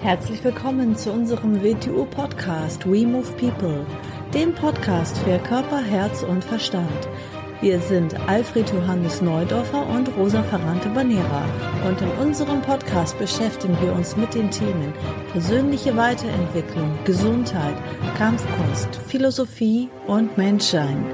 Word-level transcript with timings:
Herzlich 0.00 0.44
willkommen 0.44 0.94
zu 0.94 1.10
unserem 1.10 1.60
WTU-Podcast 1.60 2.86
We 2.86 3.04
Move 3.04 3.32
People, 3.32 3.84
dem 4.32 4.54
Podcast 4.54 5.18
für 5.18 5.40
Körper, 5.40 5.82
Herz 5.82 6.22
und 6.22 6.44
Verstand. 6.44 7.08
Wir 7.60 7.80
sind 7.80 8.14
Alfred 8.28 8.70
Johannes 8.70 9.20
Neudorfer 9.20 9.84
und 9.88 10.08
Rosa 10.16 10.44
Ferrante 10.44 10.88
Banera 10.90 11.44
und 11.84 12.00
in 12.00 12.10
unserem 12.24 12.62
Podcast 12.62 13.18
beschäftigen 13.18 13.76
wir 13.80 13.92
uns 13.92 14.16
mit 14.16 14.34
den 14.34 14.52
Themen 14.52 14.94
persönliche 15.32 15.96
Weiterentwicklung, 15.96 16.96
Gesundheit, 17.04 17.74
Kampfkunst, 18.16 18.94
Philosophie 19.08 19.88
und 20.06 20.38
Menschsein. 20.38 21.04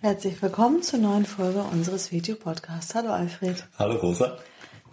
Herzlich 0.00 0.42
willkommen 0.42 0.82
zur 0.82 0.98
neuen 0.98 1.24
Folge 1.24 1.62
unseres 1.62 2.10
Videopodcasts. 2.10 2.96
Hallo 2.96 3.10
Alfred. 3.10 3.64
Hallo 3.78 3.94
Rosa. 3.94 4.38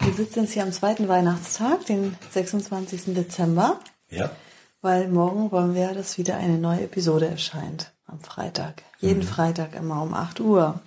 Wir 0.04 0.12
sitzen 0.14 0.40
jetzt 0.40 0.52
hier 0.52 0.64
am 0.64 0.72
zweiten 0.72 1.06
Weihnachtstag, 1.06 1.86
den 1.86 2.16
26. 2.30 3.14
Dezember. 3.14 3.78
Ja. 4.10 4.32
Weil 4.80 5.08
morgen 5.08 5.52
wollen 5.52 5.76
wir, 5.76 5.94
dass 5.94 6.18
wieder 6.18 6.36
eine 6.36 6.58
neue 6.58 6.82
Episode 6.82 7.28
erscheint. 7.28 7.92
Am 8.06 8.18
Freitag. 8.20 8.82
Jeden 8.98 9.20
mhm. 9.20 9.26
Freitag 9.28 9.76
immer 9.76 10.02
um 10.02 10.12
8 10.12 10.40
Uhr. 10.40 10.80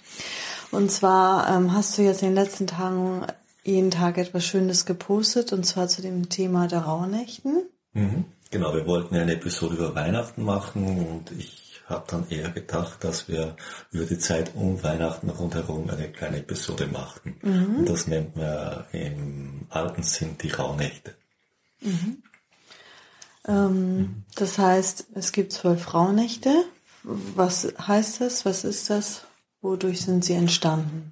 Und 0.71 0.91
zwar 0.91 1.47
ähm, 1.49 1.73
hast 1.73 1.97
du 1.97 2.01
jetzt 2.01 2.23
in 2.23 2.29
den 2.29 2.35
letzten 2.35 2.67
Tagen 2.67 3.25
jeden 3.63 3.89
Tag 3.89 4.17
etwas 4.17 4.45
Schönes 4.45 4.85
gepostet, 4.85 5.53
und 5.53 5.65
zwar 5.65 5.87
zu 5.87 6.01
dem 6.01 6.27
Thema 6.27 6.67
der 6.67 6.81
Rauhnächten. 6.81 7.63
Mhm. 7.93 8.25
Genau, 8.51 8.73
wir 8.73 8.85
wollten 8.85 9.15
ja 9.15 9.21
eine 9.21 9.33
Episode 9.33 9.75
über 9.75 9.95
Weihnachten 9.95 10.43
machen 10.43 10.85
und 10.85 11.31
ich 11.39 11.64
habe 11.85 12.05
dann 12.09 12.29
eher 12.29 12.49
gedacht, 12.49 13.03
dass 13.03 13.27
wir 13.27 13.55
über 13.91 14.05
die 14.05 14.17
Zeit 14.17 14.55
um 14.55 14.81
Weihnachten 14.83 15.29
rundherum 15.29 15.89
eine 15.89 16.09
kleine 16.09 16.37
Episode 16.37 16.87
machten. 16.87 17.35
Mhm. 17.41 17.75
Und 17.77 17.89
das 17.89 18.07
nennt 18.07 18.35
man 18.35 18.85
im 18.91 19.67
alten 19.69 20.03
Sinn 20.03 20.37
die 20.41 20.49
Rauhnächte. 20.49 21.15
Mhm. 21.81 22.23
Ähm, 23.47 23.97
mhm. 23.97 24.23
Das 24.35 24.57
heißt, 24.57 25.07
es 25.13 25.31
gibt 25.31 25.53
zwölf 25.53 25.93
Rauhnächte. 25.93 26.65
Was 27.03 27.67
heißt 27.79 28.21
das? 28.21 28.45
Was 28.45 28.63
ist 28.63 28.89
das? 28.89 29.25
Wodurch 29.61 30.01
sind 30.01 30.25
sie 30.25 30.33
entstanden? 30.33 31.11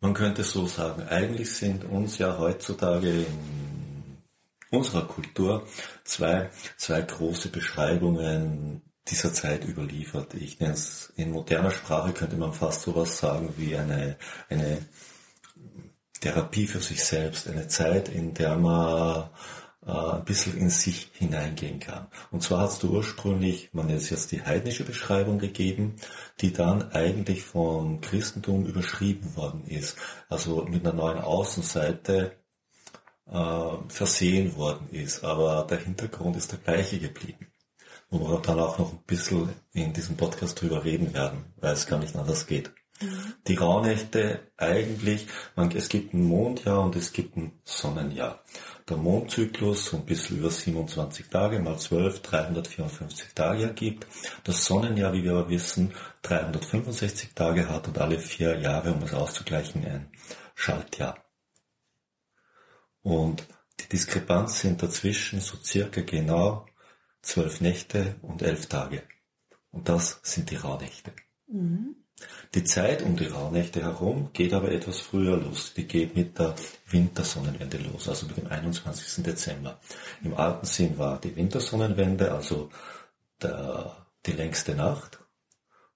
Man 0.00 0.14
könnte 0.14 0.44
so 0.44 0.66
sagen, 0.66 1.02
eigentlich 1.08 1.50
sind 1.52 1.84
uns 1.84 2.18
ja 2.18 2.36
heutzutage 2.36 3.08
in 3.08 3.63
unserer 4.76 5.06
Kultur 5.06 5.66
zwei, 6.04 6.50
zwei 6.76 7.02
große 7.02 7.48
Beschreibungen 7.48 8.82
dieser 9.08 9.32
Zeit 9.32 9.64
überliefert. 9.66 10.34
Ich 10.34 10.60
nenne 10.60 10.74
es 10.74 11.12
in 11.16 11.30
moderner 11.30 11.70
Sprache 11.70 12.12
könnte 12.12 12.36
man 12.36 12.52
fast 12.52 12.82
sowas 12.82 13.18
sagen 13.18 13.52
wie 13.56 13.76
eine, 13.76 14.16
eine 14.48 14.78
Therapie 16.20 16.66
für 16.66 16.80
sich 16.80 17.04
selbst, 17.04 17.48
eine 17.48 17.68
Zeit, 17.68 18.08
in 18.08 18.32
der 18.32 18.56
man 18.56 19.28
äh, 19.86 19.90
ein 19.90 20.24
bisschen 20.24 20.56
in 20.56 20.70
sich 20.70 21.10
hineingehen 21.12 21.80
kann. 21.80 22.06
Und 22.30 22.42
zwar 22.42 22.60
hast 22.60 22.82
du 22.82 22.92
ursprünglich, 22.92 23.68
man 23.72 23.90
es 23.90 24.08
jetzt 24.08 24.32
die 24.32 24.42
heidnische 24.42 24.84
Beschreibung 24.84 25.38
gegeben, 25.38 25.96
die 26.40 26.52
dann 26.52 26.90
eigentlich 26.92 27.42
vom 27.42 28.00
Christentum 28.00 28.64
überschrieben 28.64 29.36
worden 29.36 29.66
ist. 29.66 29.96
Also 30.30 30.64
mit 30.64 30.86
einer 30.86 30.94
neuen 30.94 31.18
Außenseite 31.18 32.32
versehen 33.88 34.56
worden 34.56 34.88
ist. 34.90 35.24
Aber 35.24 35.66
der 35.68 35.78
Hintergrund 35.78 36.36
ist 36.36 36.52
der 36.52 36.58
gleiche 36.58 36.98
geblieben. 36.98 37.48
Wo 38.10 38.20
wir 38.20 38.38
dann 38.40 38.60
auch 38.60 38.78
noch 38.78 38.92
ein 38.92 39.02
bisschen 39.06 39.48
in 39.72 39.92
diesem 39.92 40.16
Podcast 40.16 40.60
drüber 40.60 40.84
reden 40.84 41.14
werden, 41.14 41.44
weil 41.56 41.72
es 41.72 41.86
gar 41.86 41.98
nicht 41.98 42.14
anders 42.16 42.46
geht. 42.46 42.70
Mhm. 43.00 43.34
Die 43.48 43.56
Rauhnächte 43.56 44.40
eigentlich, 44.56 45.26
man, 45.56 45.70
es 45.72 45.88
gibt 45.88 46.14
ein 46.14 46.24
Mondjahr 46.24 46.82
und 46.82 46.94
es 46.96 47.12
gibt 47.12 47.36
ein 47.36 47.52
Sonnenjahr. 47.64 48.44
Der 48.88 48.98
Mondzyklus 48.98 49.86
so 49.86 49.96
ein 49.96 50.04
bisschen 50.04 50.38
über 50.38 50.50
27 50.50 51.28
Tage 51.28 51.58
mal 51.58 51.78
12, 51.78 52.20
354 52.20 53.34
Tage 53.34 53.64
ergibt. 53.64 54.06
Das 54.44 54.64
Sonnenjahr, 54.64 55.12
wie 55.12 55.24
wir 55.24 55.32
aber 55.32 55.48
wissen, 55.48 55.92
365 56.22 57.34
Tage 57.34 57.68
hat 57.68 57.88
und 57.88 57.98
alle 57.98 58.18
vier 58.18 58.58
Jahre, 58.60 58.92
um 58.92 59.02
es 59.02 59.14
auszugleichen, 59.14 59.84
ein 59.86 60.10
Schaltjahr. 60.54 61.23
Und 63.04 63.46
die 63.80 63.88
Diskrepanz 63.88 64.60
sind 64.60 64.82
dazwischen 64.82 65.40
so 65.40 65.56
circa 65.62 66.00
genau 66.00 66.66
zwölf 67.22 67.60
Nächte 67.60 68.16
und 68.22 68.42
elf 68.42 68.66
Tage. 68.66 69.02
Und 69.70 69.88
das 69.88 70.20
sind 70.22 70.50
die 70.50 70.56
Rauhnächte. 70.56 71.12
Mhm. 71.46 71.96
Die 72.54 72.64
Zeit 72.64 73.02
um 73.02 73.16
die 73.16 73.26
Rauhnächte 73.26 73.82
herum 73.82 74.30
geht 74.32 74.54
aber 74.54 74.70
etwas 74.70 75.00
früher 75.00 75.36
los. 75.36 75.74
Die 75.74 75.86
geht 75.86 76.16
mit 76.16 76.38
der 76.38 76.54
Wintersonnenwende 76.86 77.78
los, 77.78 78.08
also 78.08 78.26
mit 78.26 78.38
dem 78.38 78.46
21. 78.46 79.22
Dezember. 79.22 79.78
Im 80.22 80.34
alten 80.34 80.64
Sinn 80.64 80.96
war 80.96 81.20
die 81.20 81.36
Wintersonnenwende, 81.36 82.32
also 82.32 82.70
der, 83.42 84.06
die 84.24 84.32
längste 84.32 84.74
Nacht 84.74 85.18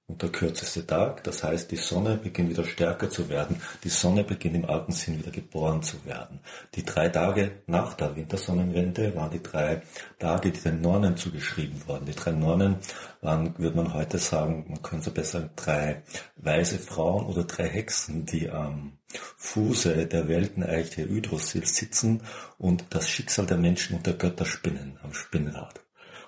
und 0.08 0.22
der 0.22 0.30
kürzeste 0.30 0.86
Tag. 0.86 1.22
Das 1.24 1.44
heißt, 1.44 1.70
die 1.70 1.76
Sonne 1.76 2.16
beginnt 2.16 2.48
wieder 2.48 2.64
stärker 2.64 3.10
zu 3.10 3.28
werden. 3.28 3.60
Die 3.84 3.90
Sonne 3.90 4.24
beginnt 4.24 4.56
im 4.56 4.64
alten 4.64 4.90
Sinn 4.90 5.18
wieder 5.18 5.30
geboren 5.30 5.82
zu 5.82 6.02
werden. 6.06 6.40
Die 6.74 6.84
drei 6.84 7.10
Tage 7.10 7.52
nach 7.66 7.92
der 7.92 8.16
Wintersonnenwende 8.16 9.14
waren 9.14 9.30
die 9.30 9.42
drei 9.42 9.82
Tage, 10.18 10.50
die 10.50 10.60
den 10.60 10.80
Nornen 10.80 11.18
zugeschrieben 11.18 11.86
wurden. 11.86 12.06
Die 12.06 12.14
drei 12.14 12.32
Nornen 12.32 12.76
waren, 13.20 13.56
würde 13.58 13.76
man 13.76 13.92
heute 13.92 14.16
sagen, 14.18 14.64
man 14.68 14.82
könnte 14.82 15.06
so 15.06 15.10
besser 15.10 15.50
drei 15.54 16.02
weise 16.36 16.78
Frauen 16.78 17.26
oder 17.26 17.44
drei 17.44 17.68
Hexen, 17.68 18.24
die 18.24 18.48
am 18.50 18.94
Fuße 19.36 20.06
der 20.06 20.26
Welteneiche 20.26 21.02
Yggdrasil 21.02 21.66
sitzen 21.66 22.22
und 22.56 22.86
das 22.90 23.08
Schicksal 23.10 23.44
der 23.44 23.58
Menschen 23.58 23.96
und 23.96 24.06
der 24.06 24.14
Götter 24.14 24.46
spinnen 24.46 24.98
am 25.02 25.12
Spinnrad. 25.12 25.80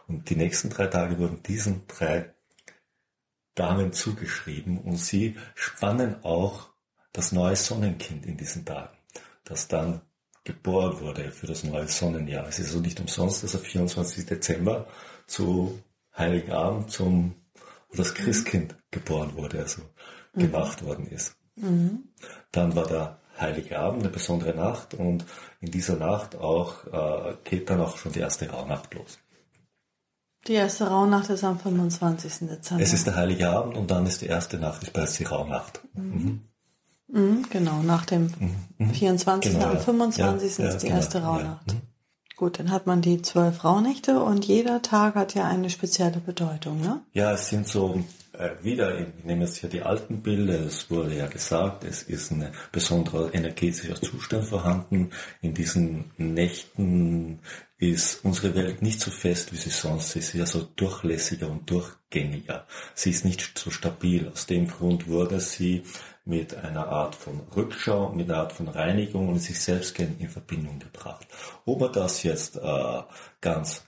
Und 0.06 0.28
die 0.28 0.36
nächsten 0.36 0.68
drei 0.68 0.86
Tage 0.86 1.18
wurden 1.18 1.42
diesen 1.42 1.86
drei 1.86 2.30
Damen 3.54 3.92
zugeschrieben 3.92 4.78
und 4.78 4.96
sie 4.96 5.36
spannen 5.54 6.22
auch 6.24 6.68
das 7.12 7.32
neue 7.32 7.56
Sonnenkind 7.56 8.24
in 8.26 8.36
diesen 8.36 8.64
Tagen, 8.64 8.96
das 9.44 9.68
dann 9.68 10.02
geboren 10.44 11.00
wurde 11.00 11.30
für 11.32 11.46
das 11.46 11.64
neue 11.64 11.88
Sonnenjahr. 11.88 12.48
Es 12.48 12.58
ist 12.58 12.68
also 12.68 12.80
nicht 12.80 13.00
umsonst, 13.00 13.42
dass 13.42 13.54
am 13.54 13.62
24. 13.62 14.26
Dezember 14.26 14.86
zu 15.26 15.82
Heiligen 16.16 16.52
Abend 16.52 16.90
zum, 16.90 17.34
wo 17.88 17.96
das 17.96 18.14
Christkind 18.14 18.74
geboren 18.90 19.34
wurde, 19.36 19.60
also 19.60 19.82
mhm. 20.34 20.40
gemacht 20.40 20.84
worden 20.84 21.06
ist. 21.06 21.36
Mhm. 21.56 22.04
Dann 22.52 22.74
war 22.74 22.86
der 22.86 23.20
Heilige 23.38 23.78
Abend, 23.78 24.02
eine 24.02 24.10
besondere 24.10 24.54
Nacht 24.54 24.94
und 24.94 25.24
in 25.60 25.70
dieser 25.70 25.96
Nacht 25.96 26.36
auch 26.36 26.84
äh, 26.86 27.36
geht 27.44 27.70
dann 27.70 27.80
auch 27.80 27.96
schon 27.96 28.12
die 28.12 28.20
erste 28.20 28.50
Rauhnacht 28.50 28.92
los. 28.94 29.18
Die 30.46 30.54
erste 30.54 30.88
Rauhnacht 30.88 31.28
ist 31.30 31.44
am 31.44 31.58
25. 31.58 32.48
Dezember. 32.48 32.82
Es 32.82 32.92
ist 32.92 33.06
der 33.06 33.16
Heilige 33.16 33.50
Abend 33.50 33.76
und 33.76 33.90
dann 33.90 34.06
ist 34.06 34.22
die 34.22 34.26
erste 34.26 34.58
Nacht, 34.58 34.82
ist 34.82 34.92
bereits 34.92 35.14
die 35.14 35.24
Rauhnacht. 35.24 35.80
Mhm. 35.94 36.40
Mhm. 37.08 37.46
genau, 37.50 37.82
nach 37.82 38.06
dem 38.06 38.30
mhm. 38.78 38.90
24. 38.94 39.52
Mhm. 39.52 39.58
Genau, 39.58 39.70
am 39.72 39.78
25. 39.78 40.58
Ja, 40.58 40.68
ist 40.68 40.82
die 40.82 40.86
genau, 40.86 40.98
erste 40.98 41.22
Rauhnacht. 41.22 41.68
Ja. 41.68 41.74
Mhm. 41.74 41.80
Gut, 42.36 42.58
dann 42.58 42.70
hat 42.70 42.86
man 42.86 43.02
die 43.02 43.20
zwölf 43.20 43.64
Rauhnächte 43.64 44.22
und 44.22 44.46
jeder 44.46 44.80
Tag 44.80 45.14
hat 45.14 45.34
ja 45.34 45.46
eine 45.46 45.68
spezielle 45.68 46.20
Bedeutung, 46.20 46.80
ne? 46.80 47.02
Ja, 47.12 47.32
es 47.32 47.48
sind 47.48 47.68
so 47.68 48.02
äh, 48.40 48.64
wieder, 48.64 48.98
ich 48.98 49.24
nehme 49.24 49.44
jetzt 49.44 49.58
hier 49.58 49.68
die 49.68 49.82
alten 49.82 50.22
Bilder, 50.22 50.60
es 50.60 50.90
wurde 50.90 51.16
ja 51.16 51.26
gesagt, 51.26 51.84
es 51.84 52.02
ist 52.02 52.30
ein 52.32 52.52
besonderer 52.72 53.32
energetischer 53.34 54.00
Zustand 54.00 54.46
vorhanden. 54.46 55.10
In 55.42 55.54
diesen 55.54 56.10
Nächten 56.16 57.40
ist 57.78 58.24
unsere 58.24 58.54
Welt 58.54 58.82
nicht 58.82 59.00
so 59.00 59.10
fest, 59.10 59.52
wie 59.52 59.56
sie 59.56 59.70
sonst 59.70 60.16
ist. 60.16 60.32
Sie 60.32 60.38
ist 60.38 60.54
ja 60.54 60.60
so 60.60 60.66
durchlässiger 60.76 61.50
und 61.50 61.70
durchgängiger. 61.70 62.66
Sie 62.94 63.10
ist 63.10 63.24
nicht 63.24 63.58
so 63.58 63.70
stabil. 63.70 64.28
Aus 64.28 64.46
dem 64.46 64.68
Grund 64.68 65.08
wurde 65.08 65.40
sie 65.40 65.82
mit 66.24 66.54
einer 66.54 66.88
Art 66.88 67.14
von 67.14 67.40
Rückschau, 67.56 68.12
mit 68.12 68.30
einer 68.30 68.40
Art 68.40 68.52
von 68.52 68.68
Reinigung 68.68 69.28
und 69.28 69.38
sich 69.38 69.58
selbst 69.58 69.98
in 69.98 70.28
Verbindung 70.28 70.78
gebracht. 70.78 71.26
Ob 71.64 71.80
man 71.80 71.92
das 71.92 72.22
jetzt 72.22 72.56
äh, 72.56 73.02
ganz 73.40 73.84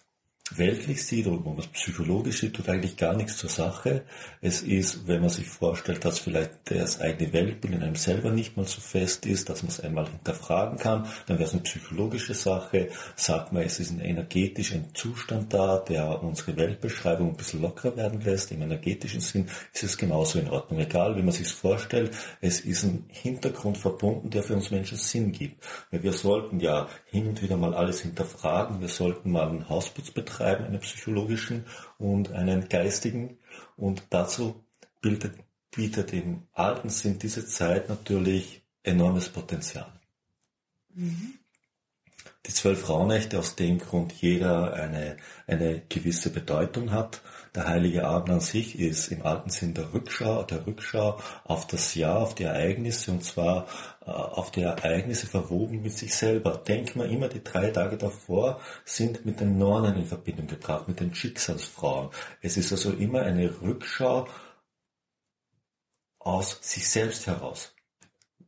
weltlich 0.58 1.04
sieht 1.06 1.26
oder 1.26 1.58
es 1.58 1.66
psychologisch 1.68 2.40
sieht, 2.40 2.54
tut 2.54 2.68
eigentlich 2.68 2.96
gar 2.96 3.14
nichts 3.14 3.36
zur 3.36 3.50
Sache. 3.50 4.02
Es 4.40 4.62
ist, 4.62 5.06
wenn 5.06 5.20
man 5.20 5.30
sich 5.30 5.46
vorstellt, 5.46 6.04
dass 6.04 6.18
vielleicht 6.18 6.50
das 6.64 7.00
eigene 7.00 7.32
Weltbild 7.32 7.74
in 7.74 7.82
einem 7.82 7.96
selber 7.96 8.30
nicht 8.30 8.56
mal 8.56 8.66
so 8.66 8.80
fest 8.80 9.26
ist, 9.26 9.48
dass 9.48 9.62
man 9.62 9.70
es 9.70 9.80
einmal 9.80 10.06
hinterfragen 10.08 10.78
kann, 10.78 11.06
dann 11.26 11.38
wäre 11.38 11.48
es 11.48 11.52
eine 11.52 11.62
psychologische 11.62 12.34
Sache. 12.34 12.88
Sagt 13.16 13.52
man, 13.52 13.62
es 13.62 13.80
ist 13.80 13.90
ein 13.90 14.00
energetischer 14.00 14.80
Zustand 14.94 15.52
da, 15.54 15.78
der 15.78 16.22
unsere 16.22 16.56
Weltbeschreibung 16.56 17.30
ein 17.30 17.36
bisschen 17.36 17.62
lockerer 17.62 17.96
werden 17.96 18.20
lässt. 18.20 18.52
Im 18.52 18.62
energetischen 18.62 19.20
Sinn 19.20 19.48
ist 19.72 19.82
es 19.82 19.96
genauso 19.96 20.38
in 20.38 20.50
Ordnung. 20.50 20.80
Egal, 20.80 21.16
wie 21.16 21.22
man 21.22 21.32
sich 21.32 21.48
vorstellt, 21.48 22.12
es 22.40 22.60
ist 22.60 22.84
ein 22.84 23.04
Hintergrund 23.08 23.78
verbunden, 23.78 24.30
der 24.30 24.42
für 24.42 24.54
uns 24.54 24.70
Menschen 24.70 24.98
Sinn 24.98 25.32
gibt. 25.32 25.64
Weil 25.90 26.02
wir 26.02 26.12
sollten 26.12 26.60
ja 26.60 26.88
hin 27.06 27.28
und 27.28 27.42
wieder 27.42 27.56
mal 27.56 27.74
alles 27.74 28.00
hinterfragen. 28.00 28.80
Wir 28.80 28.88
sollten 28.88 29.30
mal 29.30 29.48
einen 29.48 29.68
Hausputz 29.68 30.10
betreiben 30.10 30.41
betreiben, 30.42 30.64
einen 30.64 30.80
psychologischen 30.80 31.64
und 31.98 32.32
einen 32.32 32.68
geistigen. 32.68 33.38
Und 33.76 34.02
dazu 34.10 34.64
bietet, 35.00 35.34
bietet 35.70 36.12
im 36.12 36.42
alten 36.52 36.90
Sinn 36.90 37.18
diese 37.18 37.46
Zeit 37.46 37.88
natürlich 37.88 38.62
enormes 38.82 39.28
Potenzial. 39.28 39.92
Mhm. 40.94 41.38
Die 42.46 42.52
zwölf 42.52 42.88
Rauhnächte 42.88 43.38
aus 43.38 43.54
dem 43.54 43.78
Grund 43.78 44.12
jeder 44.12 44.74
eine, 44.74 45.16
eine 45.46 45.82
gewisse 45.88 46.30
Bedeutung 46.30 46.90
hat. 46.90 47.22
Der 47.54 47.68
Heilige 47.68 48.04
Abend 48.04 48.30
an 48.30 48.40
sich 48.40 48.78
ist 48.78 49.08
im 49.08 49.24
alten 49.24 49.50
Sinn 49.50 49.74
der 49.74 49.92
Rückschau, 49.92 50.42
der 50.42 50.66
Rückschau 50.66 51.20
auf 51.44 51.66
das 51.66 51.94
Jahr, 51.94 52.20
auf 52.20 52.34
die 52.34 52.44
Ereignisse 52.44 53.12
und 53.12 53.22
zwar 53.22 53.66
äh, 54.04 54.10
auf 54.10 54.50
die 54.50 54.62
Ereignisse 54.62 55.26
verwoben 55.26 55.82
mit 55.82 55.92
sich 55.92 56.14
selber. 56.14 56.56
Denkt 56.56 56.96
man 56.96 57.10
immer, 57.10 57.28
die 57.28 57.44
drei 57.44 57.70
Tage 57.70 57.96
davor 57.96 58.60
sind 58.84 59.24
mit 59.24 59.38
den 59.38 59.58
Nornen 59.58 59.96
in 59.96 60.06
Verbindung 60.06 60.46
gebracht, 60.48 60.88
mit 60.88 60.98
den 60.98 61.14
Schicksalsfrauen. 61.14 62.10
Es 62.40 62.56
ist 62.56 62.72
also 62.72 62.92
immer 62.92 63.20
eine 63.20 63.60
Rückschau 63.60 64.26
aus 66.18 66.58
sich 66.62 66.88
selbst 66.88 67.26
heraus 67.26 67.71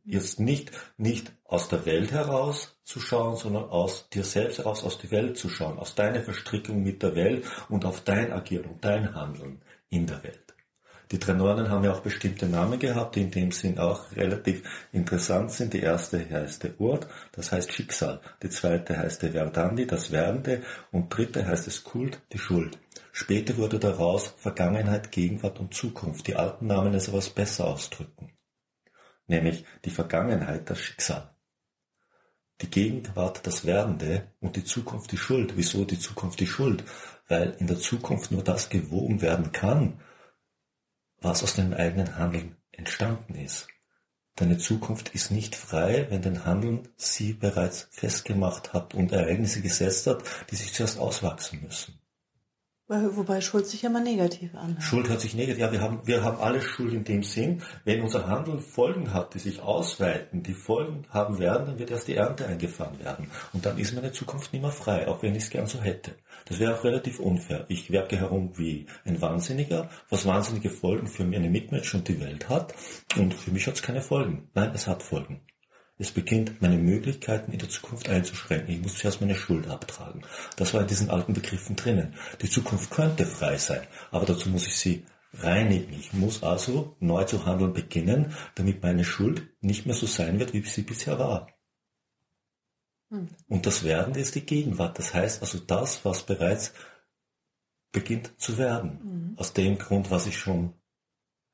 jetzt 0.05 0.39
nicht, 0.39 0.71
nicht 0.97 1.31
aus 1.45 1.67
der 1.67 1.85
Welt 1.85 2.11
heraus 2.11 2.77
zu 2.83 2.99
schauen, 2.99 3.35
sondern 3.35 3.65
aus 3.65 4.09
dir 4.09 4.23
selbst 4.23 4.59
heraus, 4.59 4.83
aus 4.83 4.97
die 4.97 5.11
Welt 5.11 5.37
zu 5.37 5.49
schauen, 5.49 5.79
aus 5.79 5.95
deiner 5.95 6.21
Verstrickung 6.21 6.83
mit 6.83 7.01
der 7.03 7.15
Welt 7.15 7.45
und 7.69 7.85
auf 7.85 8.01
dein 8.01 8.31
Agieren 8.31 8.65
und 8.65 8.85
dein 8.85 9.13
Handeln 9.15 9.61
in 9.89 10.05
der 10.07 10.23
Welt. 10.23 10.41
Die 11.11 11.19
drei 11.19 11.33
Norden 11.33 11.69
haben 11.69 11.83
ja 11.83 11.93
auch 11.93 11.99
bestimmte 11.99 12.47
Namen 12.47 12.79
gehabt, 12.79 13.15
die 13.15 13.21
in 13.21 13.31
dem 13.31 13.51
Sinn 13.51 13.77
auch 13.77 14.11
relativ 14.15 14.63
interessant 14.91 15.51
sind. 15.51 15.73
Die 15.73 15.81
erste 15.81 16.27
heißt 16.27 16.63
der 16.63 16.81
Ort, 16.81 17.07
das 17.31 17.51
heißt 17.51 17.71
Schicksal. 17.71 18.21
Die 18.41 18.49
zweite 18.49 18.97
heißt 18.97 19.21
der 19.21 19.33
Verdandi, 19.33 19.85
das 19.85 20.11
Werdende. 20.11 20.63
Und 20.91 21.15
dritte 21.15 21.45
heißt 21.45 21.67
es 21.67 21.83
Kult, 21.83 22.21
die 22.33 22.39
Schuld. 22.39 22.79
Später 23.11 23.55
wurde 23.57 23.77
daraus 23.77 24.33
Vergangenheit, 24.37 25.11
Gegenwart 25.11 25.59
und 25.59 25.75
Zukunft. 25.75 26.25
Die 26.25 26.35
alten 26.35 26.65
Namen 26.65 26.95
es 26.95 27.07
etwas 27.07 27.29
besser 27.29 27.67
ausdrücken 27.67 28.24
nämlich 29.27 29.65
die 29.83 29.89
Vergangenheit 29.89 30.69
das 30.69 30.79
Schicksal. 30.79 31.35
Die 32.61 32.69
Gegenwart 32.69 33.45
das 33.45 33.65
Werdende 33.65 34.31
und 34.39 34.55
die 34.55 34.63
Zukunft 34.63 35.11
die 35.11 35.17
Schuld. 35.17 35.57
Wieso 35.57 35.83
die 35.83 35.99
Zukunft 35.99 36.39
die 36.39 36.47
Schuld? 36.47 36.83
Weil 37.27 37.55
in 37.59 37.67
der 37.67 37.79
Zukunft 37.79 38.31
nur 38.31 38.43
das 38.43 38.69
gewogen 38.69 39.21
werden 39.21 39.51
kann, 39.51 39.99
was 41.19 41.43
aus 41.43 41.55
deinem 41.55 41.73
eigenen 41.73 42.17
Handeln 42.17 42.55
entstanden 42.71 43.35
ist. 43.35 43.67
Deine 44.35 44.57
Zukunft 44.57 45.09
ist 45.15 45.31
nicht 45.31 45.55
frei, 45.55 46.07
wenn 46.09 46.21
dein 46.21 46.45
Handeln 46.45 46.89
sie 46.97 47.33
bereits 47.33 47.87
festgemacht 47.91 48.73
hat 48.73 48.93
und 48.93 49.11
Ereignisse 49.11 49.61
gesetzt 49.61 50.07
hat, 50.07 50.23
die 50.51 50.55
sich 50.55 50.73
zuerst 50.73 50.99
auswachsen 50.99 51.61
müssen. 51.61 51.99
Wobei 52.87 53.41
Schuld 53.41 53.65
sich 53.65 53.81
ja 53.81 53.89
mal 53.89 54.03
negativ 54.03 54.53
anhört. 54.53 54.83
Schuld 54.83 55.09
hört 55.09 55.19
sich 55.19 55.33
negativ, 55.33 55.59
ja, 55.59 55.71
wir 55.71 55.81
haben, 55.81 56.01
wir 56.05 56.23
haben 56.23 56.37
alle 56.37 56.61
Schuld 56.61 56.93
in 56.93 57.03
dem 57.03 57.23
Sinn, 57.23 57.63
wenn 57.83 58.01
unser 58.01 58.27
Handeln 58.27 58.59
Folgen 58.59 59.11
hat, 59.11 59.33
die 59.33 59.39
sich 59.39 59.59
ausweiten, 59.59 60.43
die 60.43 60.53
Folgen 60.53 61.03
haben 61.09 61.39
werden, 61.39 61.65
dann 61.65 61.79
wird 61.79 61.89
erst 61.89 62.07
die 62.07 62.15
Ernte 62.15 62.45
eingefahren 62.45 62.99
werden. 62.99 63.31
Und 63.53 63.65
dann 63.65 63.79
ist 63.79 63.95
meine 63.95 64.11
Zukunft 64.11 64.53
nicht 64.53 64.61
mehr 64.61 64.71
frei, 64.71 65.07
auch 65.07 65.23
wenn 65.23 65.33
ich 65.33 65.45
es 65.45 65.49
gern 65.49 65.65
so 65.65 65.81
hätte. 65.81 66.15
Das 66.45 66.59
wäre 66.59 66.75
auch 66.75 66.83
relativ 66.83 67.19
unfair. 67.19 67.65
Ich 67.69 67.89
werke 67.89 68.17
herum 68.17 68.55
wie 68.55 68.85
ein 69.03 69.19
Wahnsinniger, 69.19 69.89
was 70.11 70.27
wahnsinnige 70.27 70.69
Folgen 70.69 71.07
für 71.07 71.25
meine 71.25 71.49
Mitmenschen 71.49 72.01
und 72.01 72.07
die 72.07 72.21
Welt 72.21 72.49
hat. 72.49 72.75
Und 73.17 73.33
für 73.33 73.49
mich 73.49 73.65
hat 73.65 73.75
es 73.75 73.81
keine 73.81 74.01
Folgen. 74.01 74.49
Nein, 74.53 74.71
es 74.75 74.85
hat 74.85 75.01
Folgen. 75.01 75.41
Es 75.97 76.11
beginnt, 76.11 76.61
meine 76.61 76.77
Möglichkeiten 76.77 77.53
in 77.53 77.59
der 77.59 77.69
Zukunft 77.69 78.09
einzuschränken. 78.09 78.73
Ich 78.73 78.81
muss 78.81 78.97
zuerst 78.97 79.21
meine 79.21 79.35
Schuld 79.35 79.67
abtragen. 79.67 80.23
Das 80.57 80.73
war 80.73 80.81
in 80.81 80.87
diesen 80.87 81.09
alten 81.09 81.33
Begriffen 81.33 81.77
drinnen. 81.77 82.15
Die 82.41 82.49
Zukunft 82.49 82.91
könnte 82.91 83.25
frei 83.25 83.57
sein, 83.57 83.87
aber 84.11 84.25
dazu 84.25 84.49
muss 84.49 84.67
ich 84.67 84.75
sie 84.77 85.05
reinigen. 85.33 85.93
Ich 85.93 86.11
muss 86.11 86.43
also 86.43 86.97
neu 86.99 87.23
zu 87.23 87.45
handeln 87.45 87.73
beginnen, 87.73 88.33
damit 88.55 88.83
meine 88.83 89.05
Schuld 89.05 89.47
nicht 89.61 89.85
mehr 89.85 89.95
so 89.95 90.05
sein 90.05 90.39
wird, 90.39 90.53
wie 90.53 90.61
sie 90.61 90.81
bisher 90.81 91.17
war. 91.17 91.47
Hm. 93.09 93.29
Und 93.47 93.65
das 93.65 93.83
Werden 93.83 94.15
ist 94.15 94.35
die 94.35 94.45
Gegenwart. 94.45 94.99
Das 94.99 95.13
heißt 95.13 95.41
also 95.41 95.59
das, 95.59 96.03
was 96.03 96.25
bereits 96.25 96.73
beginnt 97.93 98.33
zu 98.37 98.57
werden. 98.57 98.99
Hm. 98.99 99.33
Aus 99.37 99.53
dem 99.53 99.77
Grund, 99.77 100.11
was 100.11 100.27
ich 100.27 100.37
schon 100.37 100.73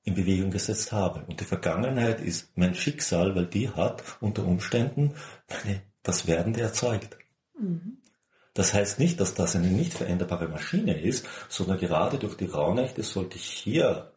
in 0.03 0.15
Bewegung 0.15 0.51
gesetzt 0.51 0.91
habe. 0.91 1.23
Und 1.27 1.39
die 1.39 1.45
Vergangenheit 1.45 2.21
ist 2.21 2.57
mein 2.57 2.75
Schicksal, 2.75 3.35
weil 3.35 3.45
die 3.45 3.69
hat 3.69 4.03
unter 4.19 4.45
Umständen 4.45 5.15
meine, 5.47 5.81
das 6.03 6.27
Werdende 6.27 6.61
erzeugt. 6.61 7.17
Mhm. 7.59 7.97
Das 8.53 8.73
heißt 8.73 8.99
nicht, 8.99 9.19
dass 9.19 9.33
das 9.33 9.55
eine 9.55 9.67
nicht 9.67 9.93
veränderbare 9.93 10.47
Maschine 10.47 10.99
ist, 10.99 11.25
sondern 11.47 11.79
gerade 11.79 12.17
durch 12.17 12.35
die 12.35 12.45
Rauhnächte 12.45 13.03
sollte 13.03 13.37
ich 13.37 13.45
hier 13.45 14.11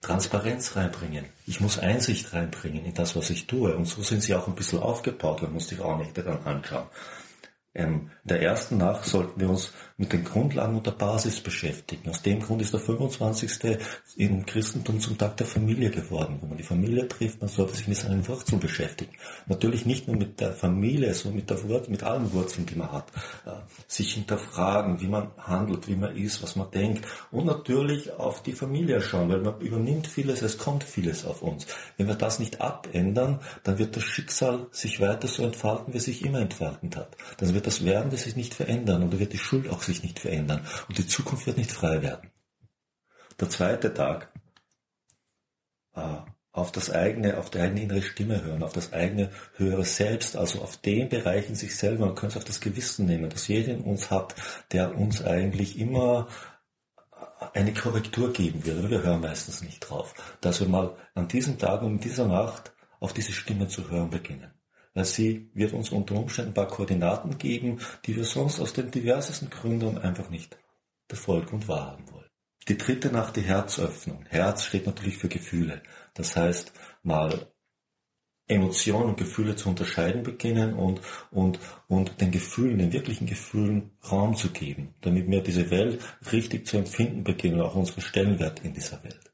Transparenz 0.00 0.76
reinbringen. 0.76 1.26
Ich 1.46 1.60
muss 1.60 1.78
Einsicht 1.78 2.32
reinbringen 2.32 2.84
in 2.84 2.94
das, 2.94 3.16
was 3.16 3.28
ich 3.30 3.46
tue. 3.46 3.74
Und 3.76 3.86
so 3.86 4.02
sind 4.02 4.22
sie 4.22 4.34
auch 4.34 4.46
ein 4.46 4.54
bisschen 4.54 4.78
aufgebaut. 4.78 5.42
Man 5.42 5.52
muss 5.52 5.66
die 5.66 5.74
Rauhnächte 5.74 6.22
dann 6.22 6.42
anschauen. 6.44 6.86
Ähm, 7.72 8.10
in 8.24 8.28
der 8.28 8.42
ersten 8.42 8.78
Nacht 8.78 9.04
sollten 9.04 9.40
wir 9.40 9.48
uns 9.48 9.72
mit 9.96 10.12
den 10.12 10.24
Grundlagen 10.24 10.76
und 10.76 10.86
der 10.86 10.92
Basis 10.92 11.40
beschäftigen. 11.40 12.08
Aus 12.08 12.22
dem 12.22 12.40
Grund 12.40 12.62
ist 12.62 12.72
der 12.72 12.80
25. 12.80 13.78
im 14.16 14.44
Christentum 14.46 14.98
zum 14.98 15.16
Tag 15.18 15.36
der 15.36 15.46
Familie 15.46 15.90
geworden. 15.90 16.38
Wenn 16.40 16.48
man 16.48 16.58
die 16.58 16.64
Familie 16.64 17.06
trifft, 17.06 17.40
man 17.40 17.48
sollte 17.48 17.76
sich 17.76 17.86
mit 17.86 17.98
seinen 17.98 18.26
Wurzeln 18.26 18.60
beschäftigen. 18.60 19.12
Natürlich 19.46 19.86
nicht 19.86 20.08
nur 20.08 20.16
mit 20.16 20.40
der 20.40 20.52
Familie, 20.52 21.14
sondern 21.14 21.36
mit, 21.36 21.50
der 21.50 21.62
Wurzel, 21.68 21.90
mit 21.90 22.02
allen 22.02 22.32
Wurzeln, 22.32 22.66
die 22.66 22.76
man 22.76 22.90
hat. 22.90 23.12
Äh, 23.46 23.50
sich 23.86 24.14
hinterfragen, 24.14 25.00
wie 25.00 25.08
man 25.08 25.30
handelt, 25.38 25.86
wie 25.86 25.96
man 25.96 26.16
ist, 26.16 26.42
was 26.42 26.56
man 26.56 26.70
denkt. 26.70 27.06
Und 27.30 27.46
natürlich 27.46 28.10
auf 28.12 28.42
die 28.42 28.52
Familie 28.52 29.00
schauen, 29.00 29.28
weil 29.28 29.42
man 29.42 29.60
übernimmt 29.60 30.06
vieles, 30.06 30.42
es 30.42 30.58
kommt 30.58 30.82
vieles 30.82 31.24
auf 31.24 31.42
uns. 31.42 31.66
Wenn 31.98 32.08
wir 32.08 32.16
das 32.16 32.38
nicht 32.40 32.60
abändern, 32.60 33.40
dann 33.62 33.78
wird 33.78 33.96
das 33.96 34.04
Schicksal 34.04 34.66
sich 34.72 35.00
weiter 35.00 35.28
so 35.28 35.44
entfalten, 35.44 35.92
wie 35.92 35.98
es 35.98 36.04
sich 36.04 36.24
immer 36.24 36.40
entfaltet 36.40 36.96
hat. 36.96 37.16
Dann 37.36 37.59
wird 37.60 37.66
das 37.66 37.84
Werden 37.84 38.10
sich 38.16 38.36
nicht 38.36 38.54
verändern 38.54 39.02
und 39.02 39.12
da 39.12 39.18
wird 39.18 39.34
die 39.34 39.38
Schuld 39.38 39.68
auch 39.68 39.82
sich 39.82 40.02
nicht 40.02 40.18
verändern 40.18 40.66
und 40.88 40.96
die 40.96 41.06
Zukunft 41.06 41.46
wird 41.46 41.58
nicht 41.58 41.70
frei 41.70 42.00
werden. 42.00 42.30
Der 43.38 43.50
zweite 43.50 43.92
Tag, 43.92 44.32
äh, 45.94 46.16
auf 46.52 46.72
das 46.72 46.90
eigene, 46.90 47.36
auf 47.36 47.50
die 47.50 47.60
eigene 47.60 47.82
innere 47.82 48.00
Stimme 48.00 48.42
hören, 48.42 48.62
auf 48.62 48.72
das 48.72 48.94
eigene 48.94 49.30
höhere 49.56 49.84
Selbst, 49.84 50.36
also 50.36 50.62
auf 50.62 50.78
den 50.78 51.10
Bereich 51.10 51.50
in 51.50 51.54
sich 51.54 51.76
selber. 51.76 52.06
Man 52.06 52.14
könnte 52.14 52.38
es 52.38 52.42
auf 52.42 52.44
das 52.44 52.60
Gewissen 52.62 53.04
nehmen, 53.04 53.28
das 53.28 53.46
jeder 53.46 53.74
in 53.74 53.82
uns 53.82 54.10
hat, 54.10 54.34
der 54.72 54.96
uns 54.96 55.22
eigentlich 55.22 55.78
immer 55.78 56.28
eine 57.52 57.74
Korrektur 57.74 58.32
geben 58.32 58.64
wird. 58.64 58.90
Wir 58.90 59.02
hören 59.02 59.20
meistens 59.20 59.62
nicht 59.62 59.80
drauf. 59.80 60.14
Dass 60.40 60.60
wir 60.60 60.68
mal 60.68 60.96
an 61.14 61.28
diesem 61.28 61.58
Tag 61.58 61.82
und 61.82 61.92
in 61.92 62.00
dieser 62.00 62.26
Nacht 62.26 62.72
auf 63.00 63.12
diese 63.12 63.32
Stimme 63.32 63.68
zu 63.68 63.90
hören 63.90 64.10
beginnen 64.10 64.50
sie 64.94 65.50
wird 65.54 65.72
uns 65.72 65.90
unter 65.90 66.16
Umständen 66.16 66.50
ein 66.50 66.54
paar 66.54 66.68
Koordinaten 66.68 67.38
geben, 67.38 67.78
die 68.06 68.16
wir 68.16 68.24
sonst 68.24 68.60
aus 68.60 68.72
den 68.72 68.90
diversesten 68.90 69.50
Gründen 69.50 69.98
einfach 69.98 70.30
nicht 70.30 70.58
befolgen 71.08 71.56
und 71.56 71.68
wahrhaben 71.68 72.10
wollen. 72.10 72.30
Die 72.68 72.78
dritte 72.78 73.10
Nacht, 73.10 73.36
die 73.36 73.42
Herzöffnung. 73.42 74.24
Herz 74.28 74.64
steht 74.64 74.86
natürlich 74.86 75.16
für 75.16 75.28
Gefühle. 75.28 75.82
Das 76.14 76.36
heißt, 76.36 76.72
mal 77.02 77.50
Emotionen 78.50 79.10
und 79.10 79.16
Gefühle 79.16 79.54
zu 79.54 79.68
unterscheiden 79.68 80.24
beginnen 80.24 80.74
und, 80.74 81.00
und, 81.30 81.60
und 81.88 82.20
den 82.20 82.32
Gefühlen, 82.32 82.78
den 82.78 82.92
wirklichen 82.92 83.26
Gefühlen 83.26 83.92
Raum 84.10 84.34
zu 84.34 84.50
geben, 84.50 84.94
damit 85.02 85.30
wir 85.30 85.40
diese 85.40 85.70
Welt 85.70 86.02
richtig 86.32 86.66
zu 86.66 86.76
empfinden 86.76 87.22
beginnen, 87.22 87.60
auch 87.60 87.76
unseren 87.76 88.00
Stellenwert 88.00 88.64
in 88.64 88.74
dieser 88.74 89.02
Welt. 89.04 89.29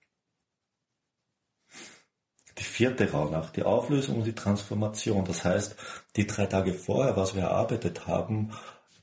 Die 2.59 2.65
vierte 2.65 3.11
Rauhnacht, 3.11 3.57
die 3.57 3.65
Auflösung 3.65 4.17
und 4.17 4.25
die 4.25 4.35
Transformation. 4.35 5.25
Das 5.25 5.45
heißt, 5.45 5.77
die 6.17 6.27
drei 6.27 6.47
Tage 6.47 6.73
vorher, 6.73 7.17
was 7.17 7.35
wir 7.35 7.43
erarbeitet 7.43 8.07
haben, 8.07 8.53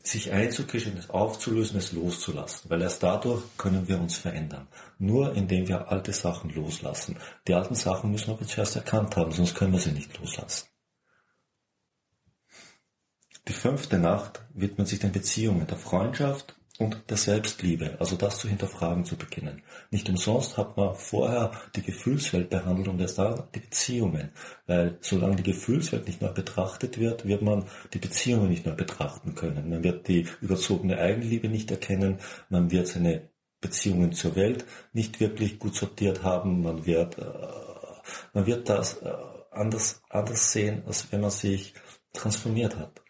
sich 0.04 0.32
einzukischen, 0.32 0.98
es 0.98 1.10
aufzulösen, 1.10 1.78
es 1.78 1.94
loszulassen. 1.94 2.70
Weil 2.70 2.82
erst 2.82 3.04
dadurch 3.04 3.44
können 3.58 3.88
wir 3.88 4.00
uns 4.00 4.18
verändern. 4.18 4.68
Nur 5.00 5.34
indem 5.34 5.68
wir 5.68 5.92
alte 5.92 6.12
Sachen 6.12 6.50
loslassen. 6.50 7.18
Die 7.48 7.54
alten 7.54 7.76
Sachen 7.76 8.12
müssen 8.12 8.38
wir 8.38 8.48
zuerst 8.48 8.76
erkannt 8.76 9.16
haben, 9.16 9.32
sonst 9.32 9.56
können 9.56 9.72
wir 9.72 9.80
sie 9.80 9.92
nicht 9.92 10.18
loslassen. 10.20 10.68
Die 13.48 13.54
fünfte 13.54 13.98
Nacht 13.98 14.42
widmet 14.54 14.88
sich 14.88 15.00
den 15.00 15.12
Beziehungen, 15.12 15.68
der 15.68 15.78
Freundschaft 15.78 16.56
und 16.80 17.04
der 17.10 17.18
Selbstliebe, 17.18 17.98
also 18.00 18.16
das 18.16 18.40
zu 18.40 18.48
hinterfragen 18.48 19.06
zu 19.06 19.16
beginnen. 19.16 19.62
Nicht 19.92 20.10
umsonst 20.10 20.58
hat 20.58 20.76
man 20.76 20.96
vorher 20.96 21.52
die 21.76 21.84
Gefühlswelt 21.84 22.50
behandelt 22.50 22.88
und 22.88 23.00
erst 23.00 23.20
dann 23.20 23.44
die 23.54 23.60
Beziehungen, 23.60 24.32
weil 24.66 24.98
solange 25.02 25.36
die 25.36 25.44
Gefühlswelt 25.44 26.08
nicht 26.08 26.22
mehr 26.22 26.32
betrachtet 26.32 26.98
wird, 26.98 27.28
wird 27.28 27.44
man 27.44 27.66
die 27.94 28.00
Beziehungen 28.00 28.50
nicht 28.50 28.66
mehr 28.66 28.76
betrachten 28.76 29.36
können. 29.36 29.70
Man 29.70 29.84
wird 29.84 30.08
die 30.08 30.28
überzogene 30.42 30.98
Eigenliebe 30.98 31.48
nicht 31.48 31.70
erkennen, 31.70 32.18
man 32.50 32.72
wird 32.72 32.88
seine 32.88 33.30
Beziehungen 33.62 34.12
zur 34.12 34.36
Welt 34.36 34.66
nicht 34.94 35.20
wirklich 35.20 35.60
gut 35.60 35.76
sortiert 35.76 36.24
haben, 36.24 36.64
man 36.64 36.86
wird, 36.88 37.20
äh, 37.20 37.24
man 38.34 38.48
wird 38.48 38.68
das 38.68 38.98
äh, 39.02 39.14
anders, 39.52 40.02
anders 40.10 40.52
sehen, 40.52 40.84
als 40.88 41.12
wenn 41.12 41.22
man 41.22 41.30
sich 41.30 41.76
transformiert 42.14 42.78
hat. 42.78 43.02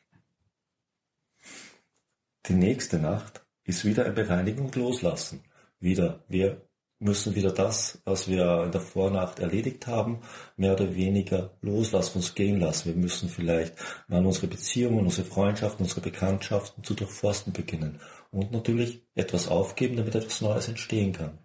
Die 2.47 2.53
nächste 2.53 2.99
Nacht 2.99 3.42
ist 3.63 3.85
wieder 3.85 4.05
ein 4.05 4.15
Bereinigen 4.15 4.65
und 4.65 4.75
Loslassen. 4.75 5.43
Wieder, 5.79 6.23
wir 6.27 6.61
müssen 6.99 7.35
wieder 7.35 7.51
das, 7.51 8.01
was 8.05 8.27
wir 8.27 8.63
in 8.63 8.71
der 8.71 8.81
Vornacht 8.81 9.39
erledigt 9.39 9.87
haben, 9.87 10.21
mehr 10.55 10.73
oder 10.73 10.95
weniger 10.95 11.57
loslassen, 11.61 12.17
uns 12.17 12.33
gehen 12.33 12.59
lassen. 12.59 12.89
Wir 12.89 12.95
müssen 12.95 13.29
vielleicht 13.29 13.75
mal 14.07 14.25
unsere 14.25 14.47
Beziehungen, 14.47 14.99
unsere 14.99 15.27
Freundschaften, 15.27 15.83
unsere 15.83 16.01
Bekanntschaften 16.01 16.83
zu 16.83 16.93
durchforsten 16.93 17.53
beginnen. 17.53 17.99
Und 18.31 18.51
natürlich 18.51 19.05
etwas 19.15 19.47
aufgeben, 19.47 19.97
damit 19.97 20.15
etwas 20.15 20.41
Neues 20.41 20.67
entstehen 20.67 21.11
kann, 21.11 21.37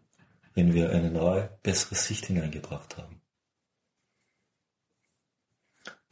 wenn 0.55 0.75
wir 0.75 0.91
eine 0.91 1.11
neue, 1.11 1.59
bessere 1.63 1.97
Sicht 1.97 2.27
hineingebracht 2.27 2.97
haben. 2.97 3.21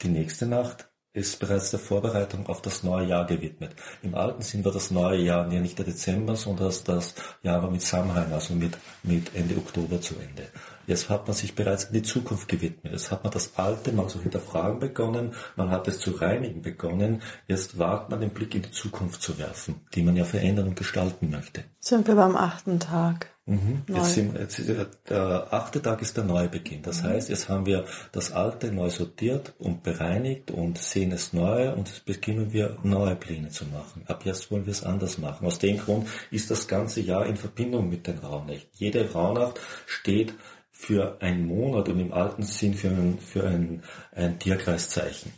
Die 0.03 0.09
nächste 0.09 0.47
Nacht 0.47 0.91
ist 1.17 1.41
bereits 1.41 1.71
der 1.71 1.81
Vorbereitung 1.81 2.47
auf 2.47 2.61
das 2.61 2.83
neue 2.83 3.07
Jahr 3.07 3.25
gewidmet. 3.25 3.75
Im 4.03 4.15
alten 4.15 4.43
Sinn 4.43 4.65
war 4.67 4.73
das 4.73 4.91
neue 4.91 5.19
Jahr 5.19 5.51
ja 5.51 5.61
nicht 5.61 5.79
der 5.79 5.87
Dezember, 5.87 6.37
sondern 6.37 6.71
das 6.85 7.15
Jahr 7.43 7.63
war 7.63 7.71
mit 7.71 7.81
Samhain, 7.81 8.33
also 8.33 8.53
mit, 8.53 8.77
mit 9.03 9.35
Ende 9.35 9.57
Oktober 9.57 9.99
zu 10.01 10.15
Ende. 10.15 10.49
Jetzt 10.87 11.09
hat 11.09 11.27
man 11.27 11.35
sich 11.35 11.55
bereits 11.55 11.85
in 11.85 11.95
die 11.95 12.03
Zukunft 12.03 12.49
gewidmet. 12.49 12.93
Jetzt 12.93 13.11
hat 13.11 13.25
man 13.25 13.33
das 13.33 13.57
Alte 13.57 13.93
mal 13.93 14.09
zu 14.09 14.21
hinterfragen 14.21 14.79
begonnen, 14.79 15.35
man 15.57 15.71
hat 15.71 15.89
es 15.89 15.99
zu 16.01 16.11
reinigen 16.13 16.61
begonnen. 16.61 17.23
Jetzt 17.49 17.79
wagt 17.79 18.11
man 18.11 18.21
den 18.21 18.31
Blick 18.31 18.55
in 18.55 18.63
die 18.63 18.71
Zukunft 18.71 19.23
zu 19.23 19.39
werfen, 19.39 19.87
die 19.95 20.03
man 20.03 20.17
ja 20.17 20.25
verändern 20.25 20.69
und 20.69 20.77
gestalten 20.77 21.31
möchte. 21.31 21.65
Sind 21.81 22.07
wir 22.07 22.15
beim 22.15 22.37
achten 22.37 22.79
Tag. 22.79 23.36
Mhm. 23.49 23.83
Jetzt 23.89 24.15
sind, 24.15 24.37
jetzt, 24.37 24.61
der 25.09 25.53
achte 25.53 25.81
Tag 25.81 26.03
ist 26.03 26.17
der 26.17 26.25
Neubeginn. 26.25 26.83
Das 26.83 27.03
mhm. 27.03 27.09
heißt, 27.09 27.29
jetzt 27.29 27.49
haben 27.49 27.65
wir 27.65 27.85
das 28.11 28.33
Alte 28.33 28.73
neu 28.73 28.91
sortiert 28.91 29.55
und 29.59 29.85
bereinigt 29.85 30.51
und 30.51 30.79
sehen 30.79 31.13
es 31.13 31.33
neu 31.33 31.73
und 31.73 31.89
jetzt 31.89 32.05
beginnen 32.05 32.53
wir 32.53 32.77
neue 32.83 33.15
Pläne 33.15 33.51
zu 33.51 33.65
machen. 33.67 34.03
Ab 34.07 34.25
jetzt 34.25 34.51
wollen 34.51 34.67
wir 34.67 34.73
es 34.73 34.83
anders 34.83 35.19
machen. 35.19 35.47
Aus 35.47 35.61
dem 35.61 35.79
Grund 35.79 36.09
ist 36.33 36.51
das 36.51 36.67
ganze 36.67 37.01
Jahr 37.01 37.25
in 37.27 37.37
Verbindung 37.37 37.89
mit 37.89 38.09
den 38.09 38.19
Rauhnächten. 38.19 38.69
Jede 38.73 39.13
Rauhnacht 39.13 39.61
steht 39.87 40.35
für 40.73 41.23
einen 41.23 41.47
Monat 41.47 41.89
und 41.89 42.01
im 42.01 42.13
alten 42.13 42.43
Sinn 42.43 42.75
für 42.75 42.89
ein, 42.89 43.19
für 43.21 43.47
ein, 43.47 43.85
ein 44.11 44.41
Tierkreiszeichen. 44.41 45.33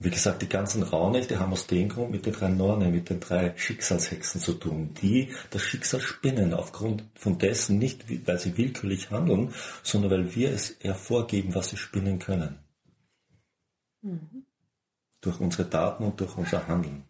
Wie 0.00 0.10
gesagt, 0.10 0.42
die 0.42 0.48
ganzen 0.48 0.84
Rauhnächte 0.84 1.40
haben 1.40 1.52
aus 1.52 1.66
dem 1.66 1.88
Grund 1.88 2.12
mit 2.12 2.24
den 2.24 2.32
drei 2.32 2.48
Nornen, 2.48 2.92
mit 2.92 3.10
den 3.10 3.18
drei 3.18 3.52
Schicksalshexen 3.56 4.40
zu 4.40 4.52
tun, 4.52 4.94
die 5.02 5.32
das 5.50 5.62
Schicksal 5.62 6.00
spinnen 6.00 6.54
aufgrund 6.54 7.02
von 7.16 7.36
dessen 7.38 7.78
nicht, 7.78 8.04
weil 8.26 8.38
sie 8.38 8.56
willkürlich 8.56 9.10
handeln, 9.10 9.52
sondern 9.82 10.12
weil 10.12 10.34
wir 10.36 10.52
es 10.52 10.76
hervorgeben, 10.80 11.52
was 11.56 11.70
sie 11.70 11.76
spinnen 11.76 12.20
können. 12.20 12.60
Mhm. 14.02 14.44
Durch 15.20 15.40
unsere 15.40 15.68
Daten 15.68 16.04
und 16.04 16.20
durch 16.20 16.36
unser 16.36 16.68
Handeln. 16.68 17.02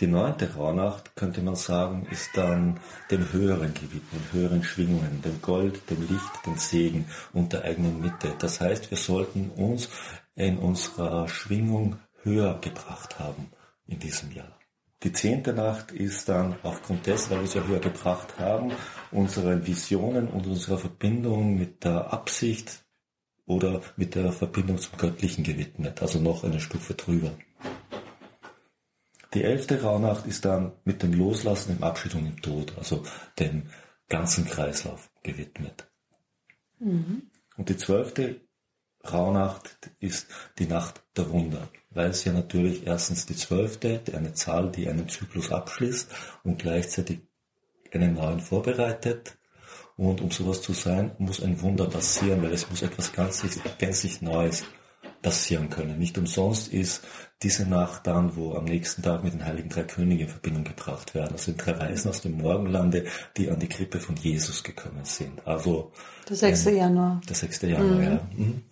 Die 0.00 0.06
neunte 0.06 0.54
Rauhnacht, 0.54 1.14
könnte 1.16 1.42
man 1.42 1.56
sagen, 1.56 2.06
ist 2.10 2.30
dann 2.34 2.78
dem 3.10 3.32
höheren 3.32 3.74
gewidmet, 3.74 4.32
höheren 4.32 4.62
Schwingungen, 4.62 5.20
dem 5.22 5.42
Gold, 5.42 5.90
dem 5.90 6.00
Licht, 6.08 6.46
dem 6.46 6.56
Segen 6.56 7.06
und 7.32 7.52
der 7.52 7.64
eigenen 7.64 8.00
Mitte. 8.00 8.32
Das 8.38 8.60
heißt, 8.60 8.90
wir 8.90 8.96
sollten 8.96 9.50
uns 9.50 9.90
in 10.38 10.56
unserer 10.58 11.28
Schwingung 11.28 11.96
höher 12.22 12.60
gebracht 12.60 13.18
haben 13.18 13.50
in 13.86 13.98
diesem 13.98 14.30
Jahr. 14.32 14.56
Die 15.02 15.12
zehnte 15.12 15.52
Nacht 15.52 15.92
ist 15.92 16.28
dann 16.28 16.56
aufgrund 16.62 17.06
dessen, 17.06 17.30
weil 17.30 17.40
wir 17.40 17.48
sie 17.48 17.66
höher 17.66 17.80
gebracht 17.80 18.38
haben, 18.38 18.72
unseren 19.10 19.66
Visionen 19.66 20.28
und 20.28 20.46
unserer 20.46 20.78
Verbindung 20.78 21.56
mit 21.56 21.84
der 21.84 22.12
Absicht 22.12 22.84
oder 23.46 23.82
mit 23.96 24.14
der 24.14 24.32
Verbindung 24.32 24.78
zum 24.78 24.96
Göttlichen 24.98 25.42
gewidmet, 25.44 26.02
also 26.02 26.20
noch 26.20 26.44
eine 26.44 26.60
Stufe 26.60 26.94
drüber. 26.94 27.32
Die 29.34 29.42
elfte 29.42 29.82
Rauhnacht 29.82 30.26
ist 30.26 30.44
dann 30.44 30.72
mit 30.84 31.02
dem 31.02 31.12
Loslassen, 31.12 31.76
dem 31.76 31.82
Abschied 31.82 32.14
und 32.14 32.24
dem 32.24 32.40
Tod, 32.42 32.72
also 32.78 33.02
dem 33.38 33.64
ganzen 34.08 34.46
Kreislauf 34.46 35.10
gewidmet. 35.22 35.88
Mhm. 36.78 37.30
Und 37.56 37.68
die 37.68 37.76
zwölfte 37.76 38.47
Rauhnacht 39.04 39.90
ist 40.00 40.26
die 40.58 40.66
Nacht 40.66 41.02
der 41.16 41.30
Wunder, 41.30 41.68
weil 41.90 42.10
es 42.10 42.24
ja 42.24 42.32
natürlich 42.32 42.86
erstens 42.86 43.26
die 43.26 43.36
zwölfte, 43.36 44.00
eine 44.14 44.34
Zahl, 44.34 44.70
die 44.70 44.88
einen 44.88 45.08
Zyklus 45.08 45.52
abschließt 45.52 46.10
und 46.44 46.58
gleichzeitig 46.58 47.20
einen 47.92 48.14
neuen 48.14 48.40
vorbereitet. 48.40 49.38
Und 49.96 50.20
um 50.20 50.30
sowas 50.30 50.62
zu 50.62 50.74
sein, 50.74 51.10
muss 51.18 51.42
ein 51.42 51.60
Wunder 51.60 51.86
passieren, 51.86 52.42
weil 52.42 52.52
es 52.52 52.70
muss 52.70 52.82
etwas 52.82 53.12
ganz 53.12 53.44
gänzlich 53.78 54.22
Neues 54.22 54.64
passieren 55.22 55.68
können. 55.68 55.98
Nicht 55.98 56.16
umsonst 56.16 56.72
ist 56.72 57.04
diese 57.42 57.66
Nacht 57.66 58.06
dann, 58.06 58.36
wo 58.36 58.54
am 58.54 58.64
nächsten 58.64 59.02
Tag 59.02 59.24
mit 59.24 59.32
den 59.32 59.44
Heiligen 59.44 59.68
Drei 59.68 59.82
Königen 59.82 60.26
in 60.26 60.28
Verbindung 60.28 60.64
gebracht 60.64 61.14
werden. 61.14 61.30
Das 61.32 61.44
sind 61.44 61.64
drei 61.64 61.78
Weisen 61.78 62.10
aus 62.10 62.20
dem 62.20 62.38
Morgenlande, 62.38 63.06
die 63.36 63.50
an 63.50 63.58
die 63.58 63.68
Krippe 63.68 64.00
von 64.00 64.16
Jesus 64.16 64.62
gekommen 64.62 65.04
sind. 65.04 65.44
Also 65.46 65.92
der 66.28 66.36
6. 66.36 66.66
Ähm, 66.66 66.76
Januar. 66.76 67.20
Der 67.28 67.36
6. 67.36 67.62
Januar, 67.62 67.96
mhm. 67.96 68.02
ja. 68.02 68.28
Mhm. 68.36 68.62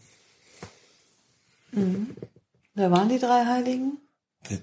Mhm. 1.77 2.17
Wer 2.75 2.91
waren 2.91 3.09
die 3.09 3.19
drei 3.19 3.45
Heiligen? 3.45 3.99
die 4.51 4.61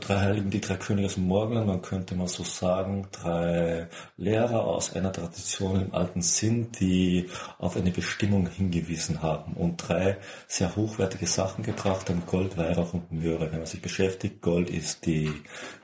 drei 0.00 0.18
Heiligen, 0.20 0.50
die 0.50 0.60
drei 0.60 0.76
Könige 0.76 1.06
aus 1.06 1.14
dem 1.14 1.26
Morgenland, 1.26 1.66
man 1.66 1.82
könnte 1.82 2.14
mal 2.14 2.28
so 2.28 2.42
sagen, 2.42 3.06
drei 3.12 3.88
Lehrer 4.16 4.64
aus 4.64 4.94
einer 4.94 5.12
Tradition 5.12 5.82
im 5.82 5.94
alten 5.94 6.22
Sinn, 6.22 6.72
die 6.72 7.28
auf 7.58 7.76
eine 7.76 7.90
Bestimmung 7.90 8.48
hingewiesen 8.48 9.22
haben 9.22 9.54
und 9.54 9.76
drei 9.76 10.18
sehr 10.48 10.74
hochwertige 10.74 11.26
Sachen 11.26 11.64
gebracht 11.64 12.08
haben, 12.10 12.22
Gold, 12.26 12.56
Weihrauch 12.56 12.94
und 12.94 13.12
Möhre. 13.12 13.50
Wenn 13.50 13.58
man 13.58 13.66
sich 13.66 13.82
beschäftigt, 13.82 14.40
Gold 14.40 14.70
ist 14.70 15.06
die, 15.06 15.30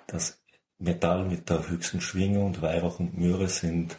das 0.06 0.38
Metall 0.78 1.24
mit 1.24 1.48
der 1.48 1.68
höchsten 1.68 2.00
Schwingung 2.00 2.46
und 2.46 2.62
Weihrauch 2.62 3.00
und 3.00 3.16
Möhre 3.16 3.48
sind 3.48 3.96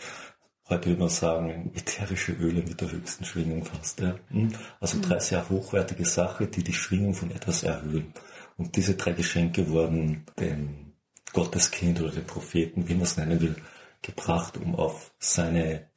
heute 0.69 0.89
würde 0.89 1.01
man 1.01 1.09
sagen, 1.09 1.71
ätherische 1.75 2.33
Öle 2.33 2.61
mit 2.61 2.81
der 2.81 2.91
höchsten 2.91 3.25
Schwingung 3.25 3.65
fast. 3.65 3.99
Ja. 3.99 4.15
Hm? 4.29 4.49
Also 4.79 4.99
drei 5.01 5.19
sehr 5.19 5.49
hochwertige 5.49 6.05
Sachen, 6.05 6.51
die 6.51 6.63
die 6.63 6.73
Schwingung 6.73 7.13
von 7.13 7.31
etwas 7.31 7.63
erhöhen. 7.63 8.13
Und 8.57 8.75
diese 8.75 8.95
drei 8.95 9.11
Geschenke 9.11 9.69
wurden 9.69 10.25
dem 10.39 10.93
Gotteskind 11.33 12.01
oder 12.01 12.11
dem 12.11 12.25
Propheten, 12.25 12.87
wie 12.87 12.93
man 12.93 13.03
es 13.03 13.17
nennen 13.17 13.39
will, 13.39 13.55
gebracht, 14.01 14.57
um 14.57 14.75
auf 14.75 15.11
seine 15.19 15.87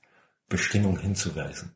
Bestimmung 0.48 0.98
hinzuweisen. 0.98 1.72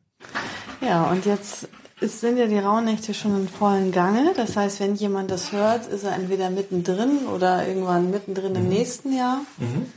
Ja, 0.81 1.09
und 1.09 1.25
jetzt 1.25 1.67
sind 2.01 2.37
ja 2.37 2.47
die 2.47 2.59
Rauhnächte 2.59 3.13
schon 3.13 3.35
in 3.41 3.47
vollen 3.47 3.91
Gange. 3.91 4.33
Das 4.35 4.57
heißt, 4.57 4.79
wenn 4.81 4.95
jemand 4.95 5.31
das 5.31 5.51
hört, 5.51 5.87
ist 5.87 6.03
er 6.03 6.13
entweder 6.13 6.49
mittendrin 6.49 7.25
oder 7.33 7.67
irgendwann 7.67 8.11
mittendrin 8.11 8.51
mhm. 8.51 8.57
im 8.57 8.69
nächsten 8.69 9.15
Jahr. 9.15 9.41
Mhm. 9.57 9.91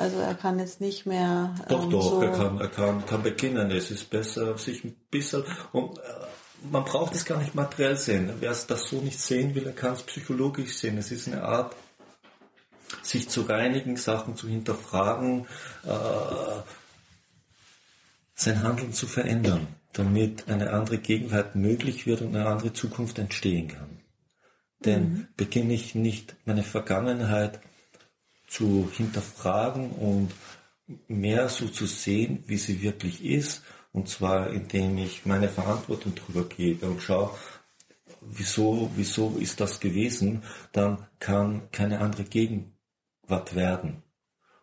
Also 0.00 0.18
er 0.18 0.34
kann 0.34 0.58
jetzt 0.58 0.80
nicht 0.80 1.04
mehr. 1.04 1.54
Doch, 1.68 1.84
ähm, 1.84 1.90
doch, 1.90 2.10
so 2.10 2.22
er, 2.22 2.32
kann, 2.32 2.58
er 2.58 2.68
kann, 2.68 3.04
kann 3.04 3.22
beginnen. 3.22 3.70
Es 3.70 3.90
ist 3.90 4.08
besser, 4.08 4.56
sich 4.56 4.82
ein 4.82 4.96
bisschen. 5.10 5.44
Und, 5.72 5.98
äh, 5.98 6.02
man 6.70 6.84
braucht 6.84 7.14
es 7.14 7.26
gar 7.26 7.36
nicht 7.38 7.54
materiell 7.54 7.96
sehen. 7.96 8.32
Wer 8.40 8.50
es 8.50 8.66
das 8.66 8.88
so 8.88 8.96
nicht 9.02 9.20
sehen 9.20 9.54
will, 9.54 9.66
er 9.66 9.74
kann 9.74 9.92
es 9.92 10.02
psychologisch 10.02 10.74
sehen. 10.78 10.96
Es 10.96 11.10
ist 11.10 11.28
eine 11.28 11.42
Art, 11.42 11.76
sich 13.02 13.28
zu 13.28 13.42
reinigen, 13.42 13.96
Sachen 13.96 14.36
zu 14.36 14.48
hinterfragen, 14.48 15.46
äh, 15.84 16.62
sein 18.34 18.62
Handeln 18.62 18.94
zu 18.94 19.06
verändern, 19.06 19.66
damit 19.92 20.48
eine 20.48 20.70
andere 20.70 20.96
Gegenwart 20.96 21.56
möglich 21.56 22.06
wird 22.06 22.22
und 22.22 22.34
eine 22.34 22.46
andere 22.46 22.72
Zukunft 22.72 23.18
entstehen 23.18 23.68
kann. 23.68 24.00
Denn 24.82 25.02
mhm. 25.02 25.28
beginne 25.36 25.74
ich 25.74 25.94
nicht 25.94 26.36
meine 26.46 26.62
Vergangenheit 26.62 27.60
zu 28.50 28.90
hinterfragen 28.92 29.92
und 29.92 30.32
mehr 31.06 31.48
so 31.48 31.68
zu 31.68 31.86
sehen, 31.86 32.42
wie 32.46 32.58
sie 32.58 32.82
wirklich 32.82 33.24
ist, 33.24 33.62
und 33.92 34.08
zwar, 34.08 34.50
indem 34.50 34.98
ich 34.98 35.24
meine 35.24 35.48
Verantwortung 35.48 36.14
drüber 36.14 36.44
gebe 36.44 36.88
und 36.90 37.02
schaue, 37.02 37.36
wieso, 38.20 38.90
wieso 38.96 39.36
ist 39.38 39.60
das 39.60 39.80
gewesen, 39.80 40.42
dann 40.72 41.06
kann 41.18 41.70
keine 41.70 42.00
andere 42.00 42.24
Gegenwart 42.24 43.54
werden. 43.54 44.02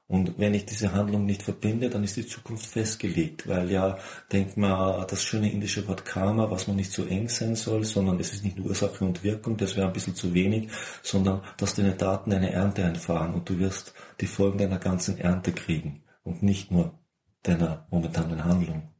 Und 0.09 0.39
wenn 0.39 0.53
ich 0.53 0.65
diese 0.65 0.93
Handlung 0.93 1.25
nicht 1.25 1.43
verbinde, 1.43 1.89
dann 1.89 2.03
ist 2.03 2.15
die 2.15 2.25
Zukunft 2.25 2.65
festgelegt, 2.65 3.45
weil 3.47 3.69
ja, 3.69 3.97
denkt 4.31 4.55
man, 4.55 5.05
das 5.05 5.21
schöne 5.21 5.51
indische 5.51 5.85
Wort 5.89 6.05
Karma, 6.05 6.49
was 6.49 6.67
man 6.67 6.77
nicht 6.77 6.93
so 6.93 7.05
eng 7.05 7.27
sein 7.27 7.55
soll, 7.55 7.83
sondern 7.83 8.17
es 8.19 8.31
ist 8.31 8.45
nicht 8.45 8.57
nur 8.57 8.67
Ursache 8.67 9.03
und 9.03 9.23
Wirkung, 9.23 9.57
das 9.57 9.75
wäre 9.75 9.87
ein 9.87 9.93
bisschen 9.93 10.15
zu 10.15 10.33
wenig, 10.33 10.69
sondern 11.03 11.41
dass 11.57 11.75
deine 11.75 11.93
Daten 11.93 12.31
eine 12.31 12.51
Ernte 12.51 12.85
einfahren 12.85 13.33
und 13.33 13.49
du 13.49 13.59
wirst 13.59 13.93
die 14.21 14.27
Folgen 14.27 14.59
deiner 14.59 14.79
ganzen 14.79 15.17
Ernte 15.17 15.51
kriegen 15.51 16.03
und 16.23 16.41
nicht 16.41 16.71
nur 16.71 16.97
deiner 17.43 17.85
momentanen 17.91 18.45
Handlung. 18.45 18.93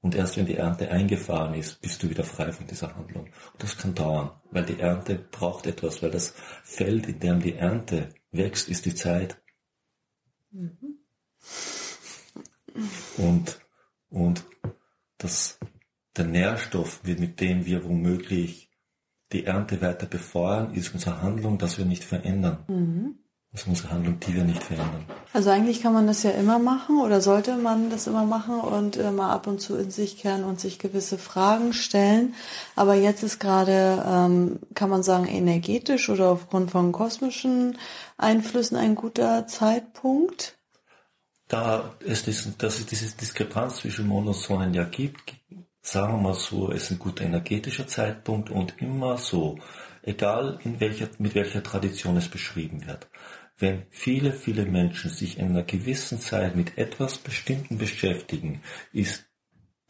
Und 0.00 0.14
erst 0.14 0.36
wenn 0.36 0.46
die 0.46 0.56
Ernte 0.56 0.88
eingefahren 0.92 1.54
ist, 1.54 1.80
bist 1.80 2.00
du 2.00 2.08
wieder 2.08 2.22
frei 2.22 2.52
von 2.52 2.68
dieser 2.68 2.94
Handlung. 2.94 3.24
Und 3.24 3.62
das 3.62 3.76
kann 3.76 3.96
dauern, 3.96 4.30
weil 4.52 4.64
die 4.64 4.78
Ernte 4.78 5.16
braucht 5.16 5.66
etwas, 5.66 6.00
weil 6.00 6.12
das 6.12 6.34
Feld, 6.62 7.08
in 7.08 7.18
dem 7.18 7.40
die 7.40 7.54
Ernte 7.54 8.10
wächst, 8.30 8.68
ist 8.68 8.86
die 8.86 8.94
Zeit. 8.94 9.42
Mhm. 10.50 10.98
Und, 13.16 13.60
und 14.10 14.44
das, 15.18 15.58
der 16.16 16.26
Nährstoff, 16.26 17.02
mit 17.04 17.40
dem 17.40 17.64
wir 17.64 17.84
womöglich 17.84 18.70
die 19.32 19.44
Ernte 19.44 19.80
weiter 19.80 20.06
befeuern, 20.06 20.74
ist 20.74 20.92
unsere 20.94 21.22
Handlung, 21.22 21.58
dass 21.58 21.78
wir 21.78 21.84
nicht 21.84 22.04
verändern. 22.04 22.64
Mhm. 22.68 23.18
Also 23.56 23.70
unsere 23.70 23.90
Handlung, 23.90 24.20
die 24.20 24.34
wir 24.34 24.44
nicht 24.44 24.62
verändern. 24.62 25.06
Also 25.32 25.48
eigentlich 25.48 25.80
kann 25.80 25.94
man 25.94 26.06
das 26.06 26.22
ja 26.22 26.30
immer 26.32 26.58
machen 26.58 27.00
oder 27.00 27.22
sollte 27.22 27.56
man 27.56 27.88
das 27.88 28.06
immer 28.06 28.26
machen 28.26 28.60
und 28.60 28.98
äh, 28.98 29.10
mal 29.10 29.32
ab 29.32 29.46
und 29.46 29.62
zu 29.62 29.76
in 29.76 29.90
sich 29.90 30.18
kehren 30.18 30.44
und 30.44 30.60
sich 30.60 30.78
gewisse 30.78 31.16
Fragen 31.16 31.72
stellen. 31.72 32.34
Aber 32.74 32.94
jetzt 32.96 33.22
ist 33.22 33.38
gerade, 33.38 34.04
ähm, 34.06 34.58
kann 34.74 34.90
man 34.90 35.02
sagen, 35.02 35.26
energetisch 35.26 36.10
oder 36.10 36.28
aufgrund 36.28 36.70
von 36.70 36.92
kosmischen 36.92 37.78
Einflüssen 38.18 38.76
ein 38.76 38.94
guter 38.94 39.46
Zeitpunkt. 39.46 40.58
Da 41.48 41.94
es, 42.06 42.24
diesen, 42.24 42.58
dass 42.58 42.78
es 42.78 42.84
diese 42.84 43.16
Diskrepanz 43.16 43.76
zwischen 43.76 44.06
Mond 44.06 44.26
und 44.26 44.36
Sonnenjahr 44.36 44.84
gibt, 44.84 45.32
sagen 45.80 46.12
wir 46.12 46.20
mal 46.20 46.34
so, 46.34 46.70
es 46.70 46.82
ist 46.82 46.90
ein 46.90 46.98
guter 46.98 47.24
energetischer 47.24 47.86
Zeitpunkt 47.86 48.50
und 48.50 48.74
immer 48.82 49.16
so, 49.16 49.58
egal 50.02 50.58
in 50.62 50.78
welcher, 50.80 51.08
mit 51.18 51.34
welcher 51.34 51.62
Tradition 51.62 52.18
es 52.18 52.28
beschrieben 52.28 52.86
wird. 52.86 53.08
Wenn 53.58 53.86
viele, 53.90 54.32
viele 54.32 54.66
Menschen 54.66 55.10
sich 55.10 55.38
in 55.38 55.48
einer 55.48 55.62
gewissen 55.62 56.18
Zeit 56.18 56.56
mit 56.56 56.76
etwas 56.76 57.18
Bestimmten 57.18 57.78
beschäftigen, 57.78 58.62
ist 58.92 59.24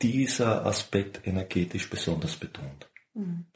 dieser 0.03 0.65
Aspekt 0.67 1.27
energetisch 1.27 1.91
besonders 1.91 2.37
betont. 2.37 2.89
Mhm. 3.15 3.47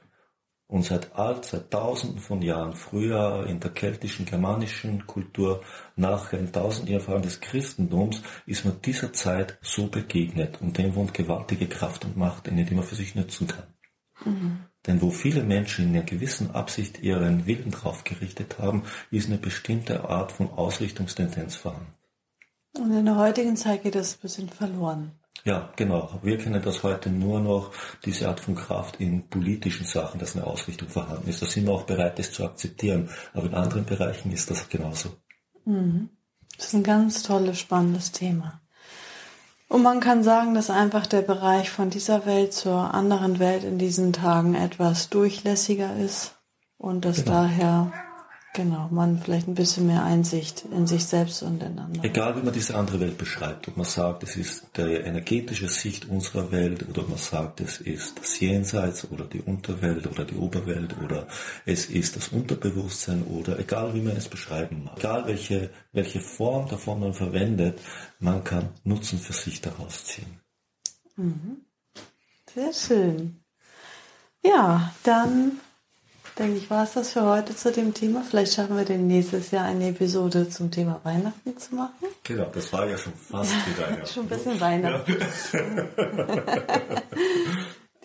Und 0.66 0.84
seit 0.84 1.16
alt, 1.16 1.44
seit 1.44 1.72
tausenden 1.72 2.20
von 2.20 2.42
Jahren, 2.42 2.74
früher 2.74 3.44
in 3.48 3.58
der 3.58 3.72
keltischen, 3.72 4.24
germanischen 4.24 5.04
Kultur, 5.04 5.64
nachher 5.96 6.38
in 6.38 6.52
tausend 6.52 6.88
Jahren 6.88 7.22
des 7.22 7.40
Christentums, 7.40 8.22
ist 8.46 8.64
man 8.64 8.80
dieser 8.80 9.12
Zeit 9.12 9.58
so 9.62 9.88
begegnet 9.88 10.60
und 10.60 10.78
dem 10.78 10.94
wohnt 10.94 11.12
gewaltige 11.12 11.66
Kraft 11.66 12.04
und 12.04 12.16
Macht, 12.16 12.46
die 12.46 12.74
man 12.74 12.84
für 12.84 12.94
sich 12.94 13.16
nutzen 13.16 13.48
kann. 13.48 13.66
Mhm. 14.24 14.60
Denn 14.90 15.02
wo 15.02 15.10
viele 15.10 15.44
Menschen 15.44 15.84
in 15.84 15.94
einer 15.94 16.04
gewissen 16.04 16.50
Absicht 16.50 17.00
ihren 17.00 17.46
Willen 17.46 17.70
drauf 17.70 18.02
gerichtet 18.02 18.58
haben, 18.58 18.82
ist 19.12 19.28
eine 19.28 19.38
bestimmte 19.38 20.08
Art 20.08 20.32
von 20.32 20.50
Ausrichtungstendenz 20.50 21.54
vorhanden. 21.54 21.94
Und 22.76 22.90
in 22.90 23.04
der 23.04 23.14
heutigen 23.14 23.56
Zeit 23.56 23.84
geht 23.84 23.94
das 23.94 24.16
ein 24.16 24.20
bisschen 24.20 24.48
verloren. 24.48 25.12
Ja, 25.44 25.72
genau. 25.76 26.18
Wir 26.24 26.38
kennen 26.38 26.60
das 26.60 26.82
heute 26.82 27.08
nur 27.08 27.38
noch, 27.38 27.70
diese 28.04 28.28
Art 28.28 28.40
von 28.40 28.56
Kraft 28.56 28.96
in 28.98 29.28
politischen 29.28 29.86
Sachen, 29.86 30.18
dass 30.18 30.34
eine 30.34 30.44
Ausrichtung 30.44 30.88
vorhanden 30.88 31.28
ist. 31.28 31.40
Da 31.40 31.46
sind 31.46 31.66
wir 31.66 31.72
auch 31.72 31.84
bereit, 31.84 32.18
das 32.18 32.32
zu 32.32 32.44
akzeptieren. 32.44 33.10
Aber 33.32 33.46
in 33.46 33.54
anderen 33.54 33.84
Bereichen 33.84 34.32
ist 34.32 34.50
das 34.50 34.68
genauso. 34.68 35.10
Mhm. 35.66 36.10
Das 36.56 36.66
ist 36.66 36.74
ein 36.74 36.82
ganz 36.82 37.22
tolles, 37.22 37.60
spannendes 37.60 38.10
Thema. 38.10 38.60
Und 39.70 39.84
man 39.84 40.00
kann 40.00 40.24
sagen, 40.24 40.54
dass 40.54 40.68
einfach 40.68 41.06
der 41.06 41.22
Bereich 41.22 41.70
von 41.70 41.90
dieser 41.90 42.26
Welt 42.26 42.52
zur 42.52 42.92
anderen 42.92 43.38
Welt 43.38 43.62
in 43.62 43.78
diesen 43.78 44.12
Tagen 44.12 44.56
etwas 44.56 45.10
durchlässiger 45.10 45.94
ist 45.96 46.34
und 46.76 47.04
dass 47.04 47.24
genau. 47.24 47.42
daher 47.42 47.92
Genau, 48.52 48.88
man 48.90 49.18
vielleicht 49.18 49.46
ein 49.46 49.54
bisschen 49.54 49.86
mehr 49.86 50.02
Einsicht 50.02 50.64
in 50.72 50.88
sich 50.88 51.04
selbst 51.04 51.44
und 51.44 51.62
in 51.62 51.78
andere. 51.78 52.04
Egal 52.04 52.36
wie 52.36 52.42
man 52.42 52.52
diese 52.52 52.74
andere 52.74 52.98
Welt 52.98 53.16
beschreibt, 53.16 53.68
ob 53.68 53.76
man 53.76 53.86
sagt, 53.86 54.24
es 54.24 54.34
ist 54.34 54.76
der 54.76 55.06
energetische 55.06 55.68
Sicht 55.68 56.08
unserer 56.08 56.50
Welt 56.50 56.88
oder 56.88 57.02
ob 57.02 57.10
man 57.10 57.18
sagt, 57.18 57.60
es 57.60 57.80
ist 57.80 58.18
das 58.18 58.40
Jenseits 58.40 59.08
oder 59.08 59.24
die 59.24 59.40
Unterwelt 59.40 60.04
oder 60.08 60.24
die 60.24 60.34
Oberwelt 60.34 60.96
oder 61.00 61.28
es 61.64 61.86
ist 61.86 62.16
das 62.16 62.28
Unterbewusstsein 62.28 63.22
oder 63.22 63.56
egal 63.60 63.94
wie 63.94 64.02
man 64.02 64.16
es 64.16 64.28
beschreiben 64.28 64.82
mag. 64.82 64.98
Egal 64.98 65.26
welche, 65.26 65.70
welche 65.92 66.20
Form 66.20 66.68
davon 66.68 66.98
man 66.98 67.14
verwendet, 67.14 67.80
man 68.18 68.42
kann 68.42 68.70
Nutzen 68.82 69.20
für 69.20 69.32
sich 69.32 69.60
daraus 69.60 70.06
ziehen. 70.06 70.40
Mhm. 71.14 71.58
Sehr 72.52 72.72
schön. 72.72 73.36
Ja, 74.42 74.92
dann 75.04 75.60
denke 76.40 76.58
ich, 76.58 76.70
war 76.70 76.84
es 76.84 76.94
das 76.94 77.12
für 77.12 77.22
heute 77.22 77.54
zu 77.54 77.70
dem 77.70 77.94
Thema. 77.94 78.22
Vielleicht 78.28 78.54
schaffen 78.54 78.76
wir 78.76 78.84
den 78.84 79.06
nächstes 79.06 79.50
Jahr 79.50 79.66
eine 79.66 79.88
Episode 79.88 80.48
zum 80.48 80.70
Thema 80.70 81.00
Weihnachten 81.04 81.56
zu 81.56 81.74
machen. 81.74 82.08
Genau, 82.24 82.46
das 82.52 82.72
war 82.72 82.86
ja 82.88 82.96
schon 82.96 83.12
fast 83.14 83.52
wie 83.66 83.80
Weihnachten. 83.80 84.06
schon 84.06 84.24
ein 84.24 84.28
bisschen 84.28 84.60
Weihnachten. 84.60 85.16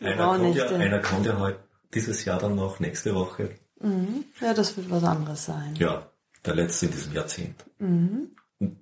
Ja. 0.01 0.07
einer, 0.07 0.37
kommt 0.37 0.55
ja, 0.55 0.67
einer 0.67 0.99
kommt 0.99 1.25
ja 1.25 1.39
heute 1.39 1.59
dieses 1.93 2.25
Jahr 2.25 2.39
dann 2.39 2.55
noch, 2.55 2.79
nächste 2.79 3.15
Woche. 3.15 3.51
Mhm. 3.79 4.25
Ja, 4.41 4.53
das 4.53 4.75
wird 4.75 4.91
was 4.91 5.03
anderes 5.03 5.45
sein. 5.45 5.73
Ja, 5.79 6.09
der 6.45 6.55
letzte 6.55 6.87
in 6.87 6.91
diesem 6.91 7.13
Jahrzehnt. 7.13 7.63
Mhm. 7.79 8.31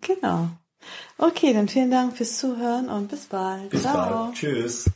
Genau. 0.01 0.49
Okay, 1.17 1.53
dann 1.53 1.69
vielen 1.69 1.91
Dank 1.91 2.17
fürs 2.17 2.39
Zuhören 2.39 2.89
und 2.89 3.07
bis 3.09 3.27
bald. 3.27 3.69
Bis 3.69 3.83
Ciao. 3.83 4.25
bald. 4.25 4.35
Tschüss. 4.35 4.89